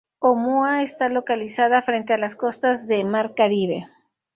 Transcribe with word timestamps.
Omoa, 0.29 0.81
está 0.81 1.09
localizada 1.09 1.83
frente 1.83 2.11
a 2.13 2.17
las 2.17 2.35
costas 2.35 2.87
de 2.87 3.03
mar 3.03 3.35
Caribe. 3.35 3.87